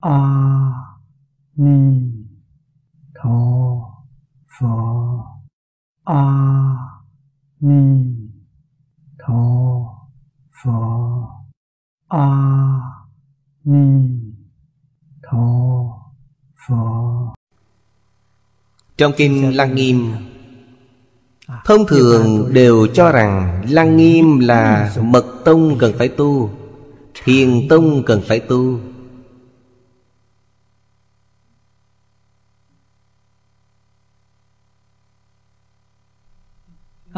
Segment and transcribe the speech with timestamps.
[0.00, 0.18] a
[1.56, 2.12] ni
[3.14, 3.40] tho
[4.58, 4.66] phở
[6.04, 6.24] a
[7.60, 8.04] ni
[9.18, 9.42] tho
[10.64, 10.70] phở
[12.08, 12.26] a
[13.64, 14.08] ni
[15.22, 15.46] tho
[16.68, 16.76] phở
[18.96, 20.12] trong kinh lăng nghiêm
[21.64, 26.50] thông thường đều cho rằng lăng nghiêm là mật tông cần phải tu
[27.24, 28.78] thiền tông cần phải tu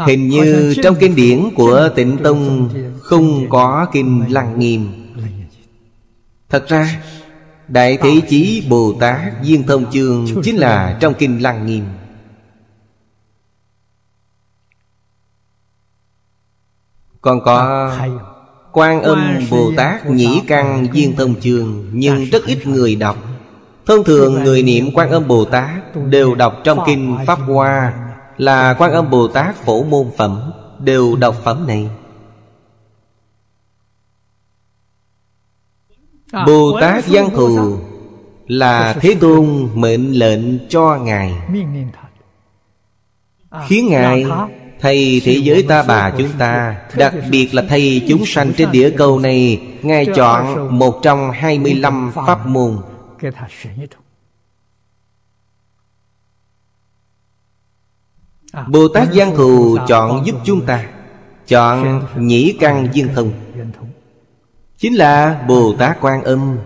[0.06, 2.69] Hình như trong kinh điển của tịnh Tông
[3.01, 4.88] Không có kinh Lăng Nghiêm.
[6.48, 7.02] Thật ra
[7.69, 11.84] Đại Thế Chí Bồ Tát Duyên Thông Chương Chính là trong kinh Lăng Nghiêm.
[17.20, 17.91] Còn có
[18.72, 23.16] Quan âm Bồ Tát Nhĩ Căn Duyên Thông Chương Nhưng rất ít người đọc.
[23.87, 28.02] Thông thường người niệm Quan âm Bồ Tát Đều đọc trong kinh Pháp Hoa
[28.38, 31.91] là quan âm bồ tát phổ môn phẩm đều đọc phẩm này
[36.33, 37.78] à, bồ tát văn thù
[38.47, 41.34] là thế tôn mệnh lệnh cho ngài
[43.50, 44.25] à, khiến ngài
[44.80, 48.91] thầy thế giới ta bà chúng ta đặc biệt là thầy chúng sanh trên địa
[48.91, 52.78] cầu này ngài chọn một trong hai mươi lăm pháp môn
[58.69, 60.84] Bồ Tát Giang Thù chọn giúp chúng ta.
[61.48, 63.33] Chọn nhĩ căn viên thông.
[64.78, 66.59] Chính là Bồ Tát Quan Âm.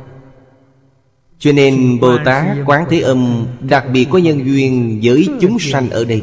[1.39, 5.91] Cho nên Bồ Tát Quán Thế Âm Đặc biệt có nhân duyên với chúng sanh
[5.91, 6.23] ở đây.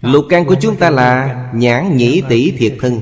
[0.00, 3.00] Lục căn của chúng ta là nhãn nhĩ tỷ thiệt thân.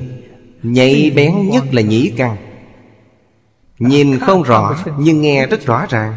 [0.63, 2.37] Nhạy bén nhất là nhĩ căn.
[3.79, 6.15] Nhìn không rõ nhưng nghe rất rõ ràng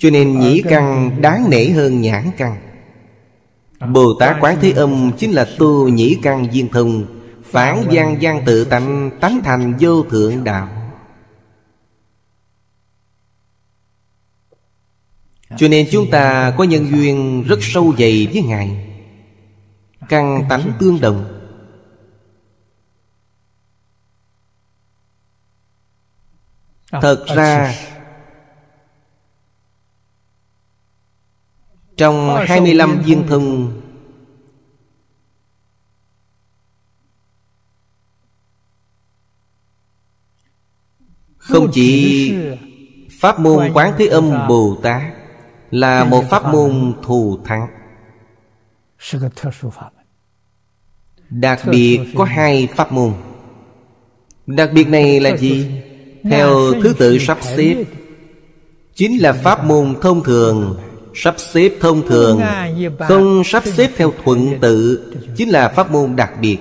[0.00, 2.56] cho nên nhĩ căn đáng nể hơn nhãn căn.
[3.92, 7.06] Bồ Tát Quán Thế Âm Chính là tu nhĩ căn viên thông
[7.44, 10.68] Phản văn văn tự tánh Tánh thành vô thượng đạo.
[15.56, 18.86] Cho nên chúng ta có nhân duyên rất sâu dày với Ngài.
[20.08, 21.40] Căn tánh tương đồng.
[26.90, 27.74] Thật ra
[32.00, 33.72] Trong 25 viên thông
[41.36, 42.34] Không chỉ
[43.20, 45.02] Pháp môn Quán Thế Âm Bồ Tát
[45.70, 47.66] Là một pháp môn thù thắng.
[51.30, 53.12] Đặc biệt có hai pháp môn.
[54.46, 55.70] Đặc biệt này là gì?
[56.22, 57.84] Theo thứ tự sắp xếp
[58.94, 62.40] Chính là pháp môn thông thường Sắp xếp thông thường.
[62.98, 65.06] Không sắp xếp theo thuận tự.
[65.36, 66.58] Chính là pháp môn đặc biệt.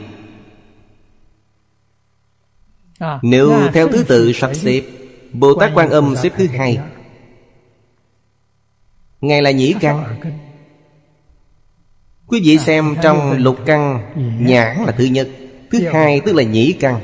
[3.00, 4.82] À, Nếu theo thứ tự sắp xếp
[5.34, 6.80] Bồ Tát Quan Âm xếp thứ hai?
[9.22, 10.20] Ngài là nhĩ căn.
[12.28, 14.12] Quý vị xem trong lục căn
[14.42, 15.30] Nhãn là thứ nhất.
[15.72, 17.00] Thứ hai tức là nhĩ căn.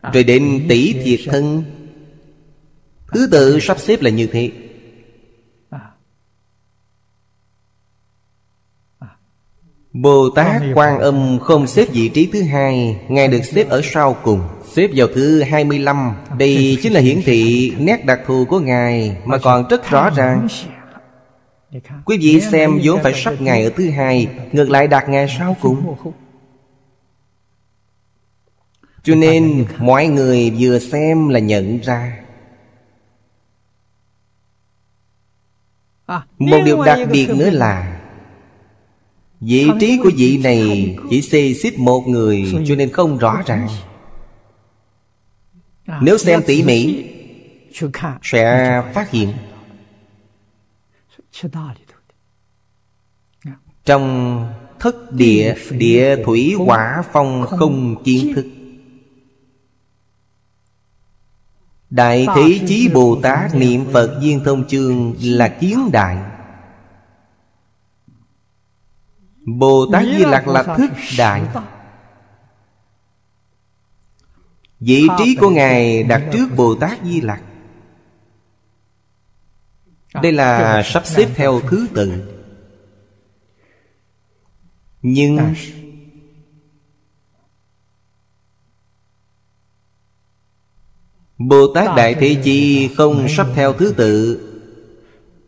[0.00, 1.64] À, Rồi đến tỷ thiệt thân.
[3.12, 4.50] Thứ tự sắp xếp là như thế
[9.92, 14.16] Bồ Tát Quan Âm không xếp vị trí thứ hai Ngài được xếp ở sau
[14.22, 14.40] cùng.
[14.72, 19.38] Xếp vào thứ 25 Đây chính là hiển thị nét đặc thù của Ngài Mà
[19.38, 20.48] còn rất rõ ràng.
[22.04, 25.56] Quý vị xem vốn phải sắp Ngài ở thứ hai Ngược lại đặt Ngài sau
[25.60, 25.96] cùng.
[29.02, 32.18] Cho nên mọi người vừa xem là nhận ra.
[36.38, 37.97] Một điều đặc biệt nữa là
[39.40, 43.68] Vị trí của vị này chỉ xê xích một người cho nên không rõ ràng.
[45.86, 47.04] à, Nếu xem tỉ mỉ
[48.22, 49.32] Sẽ phát hiện.
[53.84, 54.46] Trong
[54.78, 58.46] thất địa Địa thủy hỏa phong không kiến thức.
[61.90, 66.37] Đại Thế Chí Bồ Tát niệm Phật Duyên Thông Chương là kiến đại
[69.56, 71.42] Bồ Tát Di Lặc là thức đại
[74.80, 77.42] Vị trí của Ngài đặt trước Bồ Tát Di Lặc
[80.22, 82.34] Đây là sắp xếp theo thứ tự
[85.02, 85.54] Nhưng dạ.
[91.38, 94.44] Bồ Tát Đại Thế Chi không sắp theo thứ tự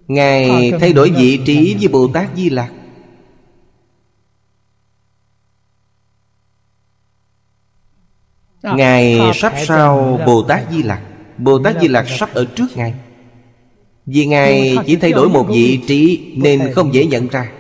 [0.09, 2.73] Ngài thay đổi vị trí với Bồ Tát Di Lặc
[8.63, 11.01] Ngài sắp sau Bồ Tát Di Lặc.
[11.39, 12.95] Bồ Tát Di Lặc sắp ở trước Ngài.
[14.07, 17.51] Vì Ngài chỉ thay đổi một vị trí Nên không dễ nhận ra.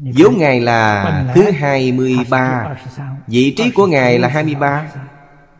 [0.00, 2.76] Vốn Ngài là thứ 23
[3.26, 4.88] Vị trí của Ngài là 23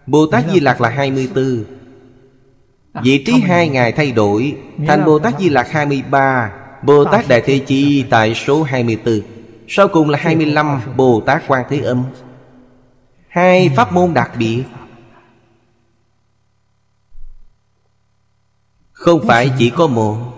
[0.07, 1.65] Bồ Tát Di Lặc là 24
[3.03, 4.57] Vị trí hai Ngài thay đổi.
[4.87, 6.53] Thành Bồ Tát Di Lặc 23
[6.83, 9.38] Bồ Tát Đại Thế Chi tại số 24
[9.71, 12.05] sau cùng là 25 Bồ Tát Quan Thế Âm.
[13.29, 14.65] Hai pháp môn đặc biệt.
[18.93, 20.33] Không phải chỉ có một.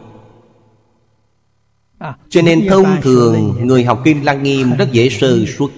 [2.29, 5.71] Cho nên thông thường người học Kim Lăng Nghiêm rất dễ sơ suất.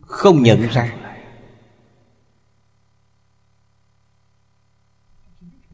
[0.00, 1.09] Không nhận ra.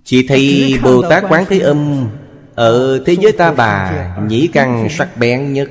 [0.07, 2.09] Chỉ thấy Bồ Tát Quán Thế Âm
[2.55, 5.71] Ở thế giới ta bà Nhĩ căn sắc bén nhất.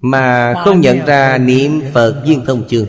[0.00, 2.86] Mà không nhận ra niệm Phật viên thông chương.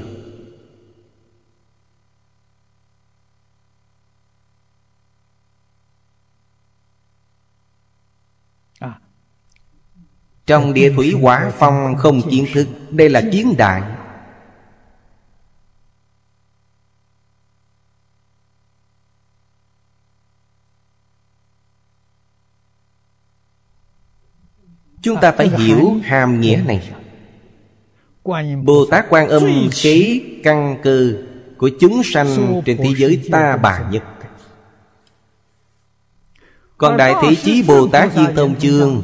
[10.46, 14.01] Trong địa thủy quả phong không kiến thức Đây là chiến đại
[25.02, 26.90] Chúng ta phải hiểu hàm nghĩa này.
[28.64, 31.14] Bồ Tát Quan Âm kế căn cơ
[31.58, 34.04] Của chúng sanh trên thế giới ta bà nhất
[36.78, 39.02] Còn Đại Thế Chí Bồ Tát Viên Thông Chương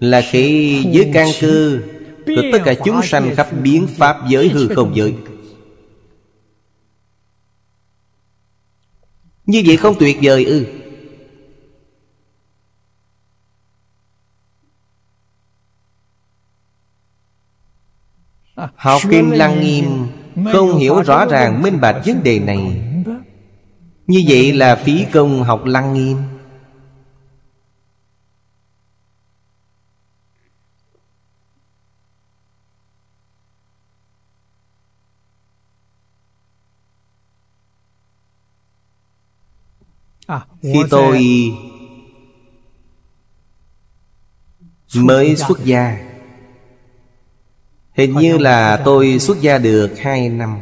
[0.00, 1.78] là khi với căn cơ
[2.26, 5.14] Của tất cả chúng sanh khắp biến pháp giới hư không giới.
[9.46, 10.64] Như vậy không tuyệt vời ư?
[18.56, 20.06] Học Kim Lăng Nghiêm
[20.52, 22.82] Không hiểu rõ ràng minh bạch vấn đề này.
[24.06, 26.16] Như vậy là phí công học Lăng Nghiêm.
[40.26, 41.24] À, Khi tôi
[44.94, 46.05] mới xuất gia
[47.96, 50.58] Hình như là tôi xuất gia được hai năm.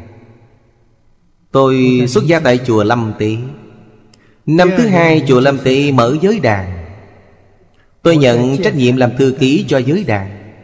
[1.52, 3.38] Tôi xuất gia tại chùa Lâm Tý.
[4.46, 6.84] Năm thứ hai chùa Lâm Tý mở giới đàn.
[8.02, 10.54] Tôi nhận trách nhiệm làm thư ký cho giới đàn.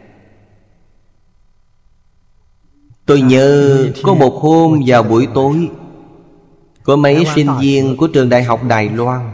[3.05, 5.69] Tôi nhớ có một hôm vào buổi tối
[6.83, 9.31] có mấy sinh viên của trường đại học Đài Loan.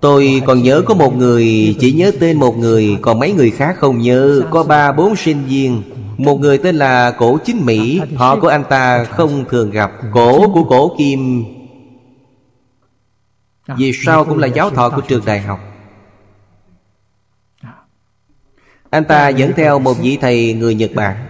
[0.00, 3.76] Tôi còn nhớ có một người Chỉ nhớ tên một người Còn mấy người khác
[3.78, 5.82] không nhớ Có ba bốn sinh viên
[6.18, 8.00] một người tên là Cổ Chính Mỹ.
[8.16, 9.92] Họ của anh ta không thường gặp.
[10.12, 11.44] Cổ của Cổ Kim.
[13.66, 15.60] Vì sao cũng là giáo thọ của trường đại học.
[18.90, 21.26] Anh ta dẫn theo một vị thầy người Nhật Bản.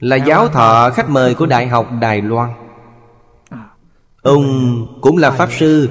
[0.00, 2.50] Là giáo thọ khách mời của Đại học Đài Loan.
[4.22, 5.90] Ông cũng là Pháp Sư.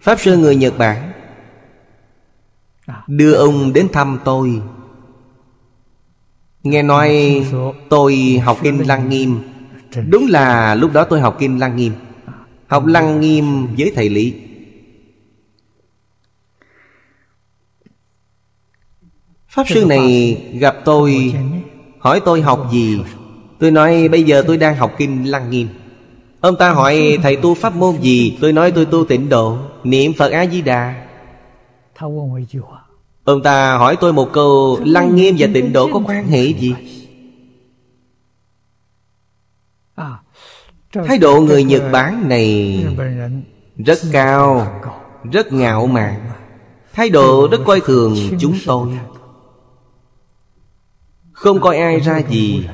[0.00, 1.12] Pháp Sư người Nhật Bản.
[3.06, 4.62] Đưa ông đến thăm tôi.
[6.64, 7.42] Nghe nói
[7.88, 9.40] tôi học Kinh Lăng Nghiêm.
[10.08, 11.92] Đúng là lúc đó tôi học Kinh Lăng Nghiêm.
[12.66, 14.34] Học Lăng Nghiêm với thầy Lý.
[19.48, 21.34] Pháp sư này gặp tôi
[21.98, 23.00] Hỏi tôi học gì.
[23.58, 25.68] Tôi nói bây giờ tôi đang học Kinh Lăng Nghiêm.
[26.40, 28.38] Ông ta hỏi thầy tu pháp môn gì?
[28.40, 31.06] Tôi nói tôi tu tịnh độ Niệm Phật A-di-đà
[33.24, 36.74] Ông ta hỏi tôi một câu, Lăng nghiêm và tịnh độ có quan hệ gì?
[40.92, 42.84] Thái độ người Nhật Bản này
[43.76, 44.80] Rất cao,
[45.32, 46.30] Rất ngạo mạn.
[46.92, 48.88] Thái độ rất coi thường chúng tôi.
[51.32, 52.68] Không coi ai ra gì.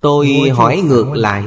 [0.00, 1.44] Tôi hỏi ngược lại.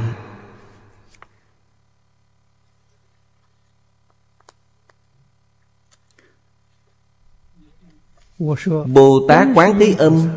[8.86, 10.30] Bồ Tát Quán Thế Âm.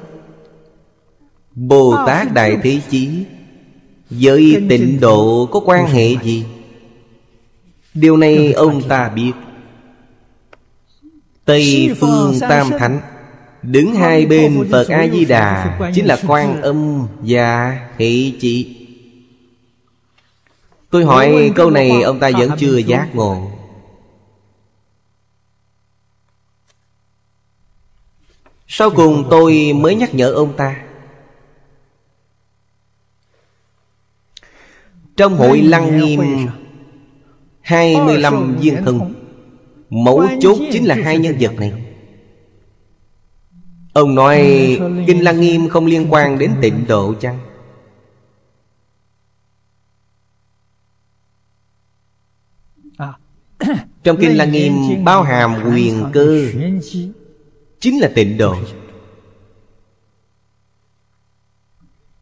[1.55, 3.25] Bồ Tát Đại Thế Chí.
[4.11, 6.45] Với tịnh độ có quan hệ gì?
[7.95, 9.33] Điều này ông ta biết.
[11.45, 13.01] Tây phương Tam Thánh.
[13.63, 18.77] Đứng hai bên Phật A-di-đà Chính là quan âm và thị chị
[20.91, 23.51] Tôi hỏi câu này ông ta vẫn chưa giác ngộ
[28.75, 30.83] Sau cùng tôi mới nhắc nhở ông ta.
[35.17, 36.21] Trong hội Lăng Nghiêm
[37.61, 39.15] 25 viên thần
[39.91, 41.73] Mẫu chốt chính là hai nhân vật này.
[43.93, 44.39] Ông nói
[45.07, 47.39] Kinh Lăng Nghiêm không liên quan đến tịnh độ chăng?
[52.97, 53.13] À.
[54.03, 54.75] Trong Kinh Lăng Nghiêm
[55.05, 56.47] bao hàm quyền cơ
[57.83, 58.57] Chính là tịnh độ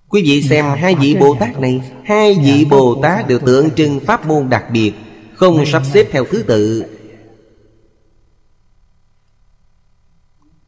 [0.08, 4.00] Quý vị xem hai vị Bồ Tát này, Hai vị Bồ Tát đều tượng trưng
[4.00, 4.92] pháp môn đặc biệt,
[5.34, 6.84] Không sắp xếp theo thứ tự.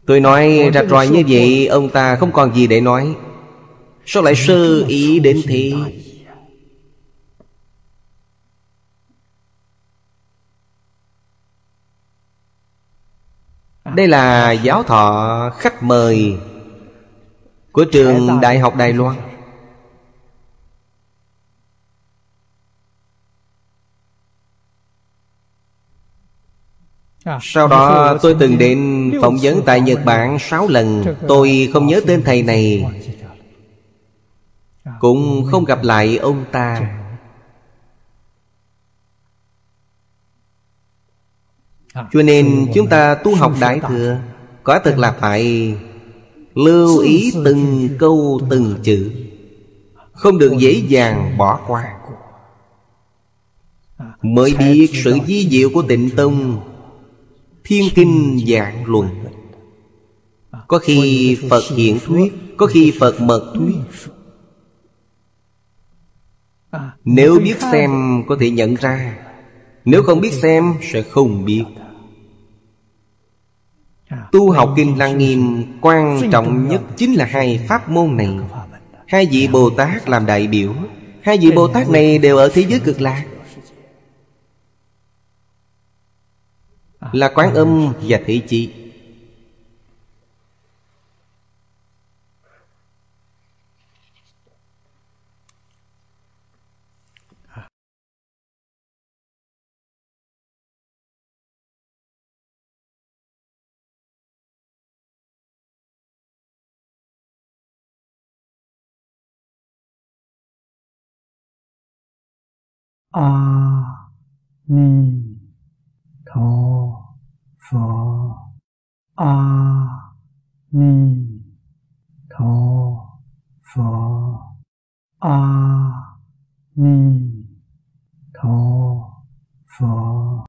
[0.07, 3.15] Tôi nói rạch ròi như vậy, Ông ta không còn gì để nói.
[4.07, 5.73] Sao lại sơ ý đến thế?
[13.95, 16.37] Đây là giáo thọ khách mời
[17.73, 19.17] Của trường Đại học Đài Loan
[27.25, 31.87] À, Sau đó tôi từng đến phỏng vấn tại Nhật Bản 6 lần Tôi không
[31.87, 32.85] nhớ tên thầy này
[34.85, 37.02] à, Cũng không gặp lại ông ta
[41.95, 44.19] Cho nên chúng ta tu học Đại Thừa
[44.63, 45.75] Có thật là phải
[46.55, 49.13] Lưu ý từng câu từng chữ.
[50.13, 51.85] Không được dễ dàng bỏ qua.
[54.23, 56.61] Mới biết sự di diệu của tịnh tông
[57.65, 59.09] Thiên kinh dạng luận.
[60.69, 63.77] Có khi Phật hiện thuyết Có khi Phật mật thuyết.
[67.05, 67.91] Nếu biết xem
[68.29, 69.19] có thể nhận ra.
[69.85, 71.65] Nếu không biết xem sẽ không biết
[74.33, 78.37] Tu học Kinh Lăng Nghiêm Quan trọng nhất chính là hai pháp môn này.
[79.07, 80.75] Hai vị Bồ Tát làm đại biểu.
[81.23, 83.25] Hai vị Bồ Tát này đều ở thế giới cực lạc.
[87.13, 88.82] Là quán âm và thị chi
[113.13, 113.27] a
[114.69, 115.22] ni